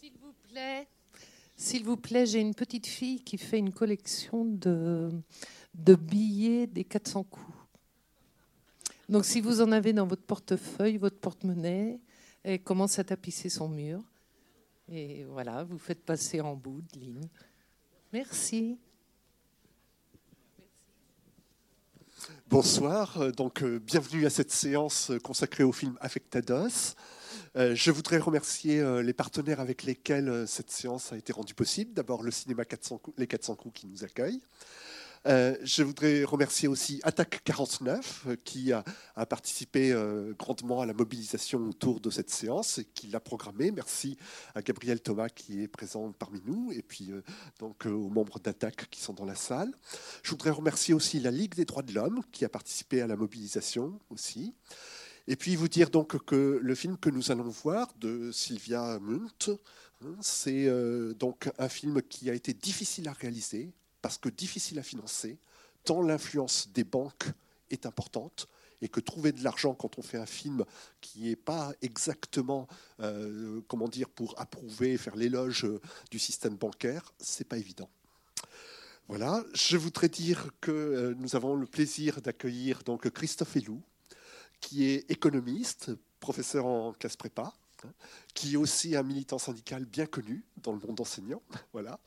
S'il 0.00 0.12
vous 0.18 0.34
plaît, 0.48 0.88
s'il 1.56 1.84
vous 1.84 1.96
plaît, 1.96 2.26
j'ai 2.26 2.40
une 2.40 2.54
petite 2.54 2.86
fille 2.86 3.22
qui 3.22 3.38
fait 3.38 3.58
une 3.58 3.72
collection 3.72 4.44
de, 4.44 5.10
de 5.74 5.94
billets 5.94 6.66
des 6.66 6.84
400 6.84 7.22
coups. 7.24 7.56
Donc 9.08 9.24
si 9.24 9.40
vous 9.40 9.60
en 9.60 9.70
avez 9.72 9.92
dans 9.92 10.06
votre 10.06 10.22
portefeuille, 10.22 10.96
votre 10.96 11.18
porte-monnaie, 11.18 12.00
elle 12.42 12.62
commence 12.62 12.98
à 12.98 13.04
tapisser 13.04 13.48
son 13.48 13.68
mur. 13.68 14.02
Et 14.90 15.24
voilà, 15.24 15.64
vous 15.64 15.78
faites 15.78 16.04
passer 16.04 16.40
en 16.40 16.56
bout 16.56 16.82
de 16.92 16.98
ligne. 16.98 17.28
Merci. 18.12 18.78
Bonsoir, 22.52 23.18
euh, 23.18 23.30
donc 23.30 23.62
euh, 23.62 23.78
bienvenue 23.78 24.26
à 24.26 24.30
cette 24.30 24.50
séance 24.50 25.10
euh, 25.10 25.18
consacrée 25.18 25.64
au 25.64 25.72
film 25.72 25.96
Affectados. 26.02 26.94
je 27.56 27.90
voudrais 27.90 28.18
remercier 28.18 28.84
les 29.02 29.14
partenaires 29.14 29.58
avec 29.58 29.84
lesquels 29.84 30.46
cette 30.46 30.70
séance 30.70 31.14
a 31.14 31.16
été 31.16 31.32
rendue 31.32 31.54
possible. 31.54 31.94
D'abord 31.94 32.22
le 32.22 32.30
cinéma 32.30 32.66
400 32.66 33.00
Les 33.16 33.26
400 33.26 33.54
coups 33.54 33.80
qui 33.80 33.86
nous 33.86 34.04
accueille. 34.04 34.38
Euh, 35.28 35.56
je 35.62 35.84
voudrais 35.84 36.24
remercier 36.24 36.66
aussi 36.66 37.00
Attaque 37.04 37.42
49 37.44 38.24
euh, 38.26 38.36
qui 38.44 38.72
a, 38.72 38.82
participé 39.26 39.92
euh, 39.92 40.34
grandement 40.36 40.80
à 40.80 40.86
la 40.86 40.94
mobilisation 40.94 41.60
autour 41.68 42.00
de 42.00 42.10
cette 42.10 42.30
séance 42.30 42.78
et 42.78 42.84
qui 42.84 43.06
l'a 43.06 43.20
programmée. 43.20 43.70
Merci 43.70 44.16
à 44.56 44.62
Gabriel 44.62 45.00
Thomas 45.00 45.28
qui 45.28 45.62
est 45.62 45.68
présent 45.68 46.10
parmi 46.12 46.42
nous 46.44 46.72
et 46.72 46.82
puis 46.82 47.12
donc 47.60 47.86
aux 47.86 48.08
membres 48.08 48.40
d'Attaque 48.40 48.88
qui 48.90 49.00
sont 49.00 49.12
dans 49.12 49.24
la 49.24 49.36
salle. 49.36 49.72
Je 50.24 50.30
voudrais 50.30 50.50
remercier 50.50 50.92
aussi 50.92 51.20
la 51.20 51.30
Ligue 51.30 51.54
des 51.54 51.64
droits 51.64 51.82
de 51.82 51.92
l'homme 51.92 52.22
qui 52.32 52.44
a 52.44 52.48
participé 52.48 53.00
à 53.00 53.06
la 53.06 53.16
mobilisation 53.16 54.00
aussi. 54.10 54.54
Et 55.28 55.36
puis 55.36 55.54
vous 55.54 55.68
dire 55.68 55.90
donc 55.90 56.24
que 56.24 56.58
le 56.60 56.74
film 56.74 56.98
que 56.98 57.10
nous 57.10 57.30
allons 57.30 57.48
voir 57.48 57.94
de 58.00 58.32
Sylvia 58.32 58.98
Munt, 58.98 59.50
hein, 60.04 60.16
c'est 60.20 60.68
donc 61.14 61.48
un 61.58 61.68
film 61.68 62.02
qui 62.02 62.28
a 62.28 62.34
été 62.34 62.52
difficile 62.52 63.08
à 63.08 63.12
réaliser, 63.12 63.72
parce 64.02 64.18
que 64.18 64.28
difficile 64.28 64.78
à 64.78 64.82
financer, 64.82 65.38
tant 65.84 66.02
l'influence 66.02 66.68
des 66.74 66.84
banques 66.84 67.24
est 67.70 67.86
importante 67.86 68.48
et 68.82 68.88
que 68.88 69.00
trouver 69.00 69.32
de 69.32 69.42
l'argent 69.44 69.74
quand 69.74 69.98
on 69.98 70.02
fait 70.02 70.18
un 70.18 70.26
film 70.26 70.64
qui 71.00 71.22
n'est 71.22 71.36
pas 71.36 71.72
exactement, 71.82 72.66
euh, 73.00 73.60
comment 73.68 73.88
dire, 73.88 74.10
pour 74.10 74.38
approuver, 74.40 74.98
faire 74.98 75.14
l'éloge 75.14 75.66
du 76.10 76.18
système 76.18 76.56
bancaire, 76.56 77.12
c'est 77.18 77.46
pas 77.46 77.58
évident. 77.58 77.88
Voilà, 79.08 79.44
je 79.54 79.76
voudrais 79.76 80.08
dire 80.08 80.50
que 80.60 80.72
euh, 80.72 81.14
nous 81.18 81.36
avons 81.36 81.54
le 81.54 81.66
plaisir 81.66 82.20
d'accueillir 82.20 82.82
donc 82.82 83.08
Christophe 83.10 83.56
Elou, 83.56 83.80
qui 84.60 84.84
est 84.84 85.10
économiste, 85.10 85.92
professeur 86.18 86.66
en 86.66 86.92
classe 86.92 87.16
prépa, 87.16 87.52
qui 88.34 88.54
est 88.54 88.56
aussi 88.56 88.96
un 88.96 89.02
militant 89.02 89.38
syndical 89.38 89.84
bien 89.84 90.06
connu 90.06 90.44
dans 90.62 90.72
le 90.72 90.78
monde 90.78 91.00
enseignant, 91.00 91.42
voilà, 91.72 92.00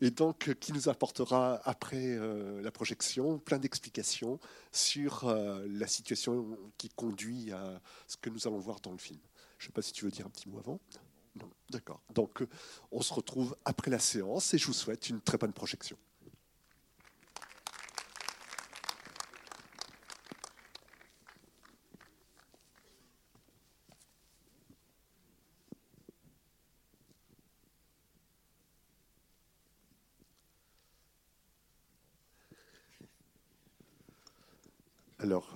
et 0.00 0.10
donc 0.10 0.48
euh, 0.48 0.54
qui 0.54 0.72
nous 0.72 0.88
apportera 0.88 1.60
après 1.64 2.16
euh, 2.16 2.60
la 2.62 2.70
projection 2.70 3.38
plein 3.38 3.58
d'explications 3.58 4.38
sur 4.72 5.24
euh, 5.24 5.66
la 5.68 5.86
situation 5.86 6.58
qui 6.76 6.88
conduit 6.88 7.52
à 7.52 7.80
ce 8.06 8.16
que 8.16 8.30
nous 8.30 8.46
allons 8.46 8.58
voir 8.58 8.80
dans 8.80 8.92
le 8.92 8.98
film. 8.98 9.20
Je 9.58 9.64
ne 9.64 9.68
sais 9.68 9.72
pas 9.72 9.82
si 9.82 9.92
tu 9.92 10.04
veux 10.04 10.10
dire 10.10 10.26
un 10.26 10.30
petit 10.30 10.48
mot 10.48 10.58
avant. 10.58 10.80
Non, 11.36 11.50
d'accord. 11.70 12.00
Donc 12.14 12.42
on 12.90 13.02
se 13.02 13.12
retrouve 13.12 13.56
après 13.64 13.90
la 13.90 13.98
séance 13.98 14.52
et 14.54 14.58
je 14.58 14.66
vous 14.66 14.72
souhaite 14.72 15.08
une 15.08 15.20
très 15.20 15.38
bonne 15.38 15.52
projection. 15.52 15.96
Alors, 35.22 35.50